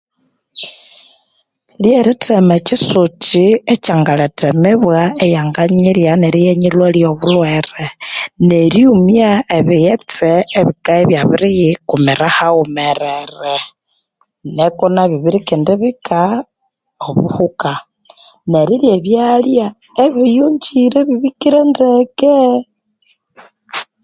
Lyerithema 1.81 2.53
ekyisukyi 2.59 3.45
ekyangaletha 3.73 4.45
emibwa 4.53 4.99
eyanganyirya 5.25 6.11
Neryo 6.21 6.43
yanyilhwalya 6.49 7.05
obulhwere 7.13 7.85
neryumya 8.47 9.31
ebighetse 9.57 10.29
ebikabya 10.59 10.99
ebyabiriyikumira 11.21 12.25
haghumerere 12.37 13.55
niku 14.55 14.85
birikendibika 15.23 16.19
obuhuka 17.07 17.71
nerirya 18.49 18.91
ebyalya 18.97 19.67
ebiyonjire 20.05 20.97
ebibikire 21.01 21.59
ndeke 21.69 22.31
eh 22.53 22.57